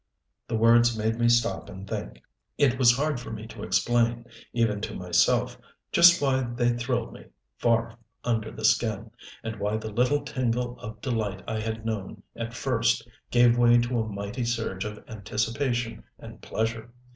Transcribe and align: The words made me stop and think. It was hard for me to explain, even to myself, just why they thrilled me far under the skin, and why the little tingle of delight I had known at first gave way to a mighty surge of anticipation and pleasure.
The 0.47 0.57
words 0.57 0.97
made 0.97 1.19
me 1.19 1.29
stop 1.29 1.69
and 1.69 1.87
think. 1.87 2.23
It 2.57 2.79
was 2.79 2.97
hard 2.97 3.19
for 3.19 3.29
me 3.29 3.45
to 3.45 3.61
explain, 3.61 4.25
even 4.51 4.81
to 4.81 4.95
myself, 4.95 5.59
just 5.91 6.19
why 6.19 6.41
they 6.41 6.75
thrilled 6.75 7.13
me 7.13 7.25
far 7.59 7.95
under 8.23 8.49
the 8.49 8.65
skin, 8.65 9.11
and 9.43 9.59
why 9.59 9.77
the 9.77 9.91
little 9.93 10.23
tingle 10.25 10.79
of 10.79 11.01
delight 11.01 11.43
I 11.47 11.59
had 11.59 11.85
known 11.85 12.23
at 12.35 12.55
first 12.55 13.07
gave 13.29 13.59
way 13.59 13.77
to 13.77 13.99
a 13.99 14.09
mighty 14.09 14.43
surge 14.43 14.85
of 14.85 15.07
anticipation 15.07 16.03
and 16.17 16.41
pleasure. 16.41 16.89